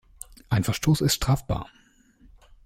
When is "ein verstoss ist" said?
0.49-1.13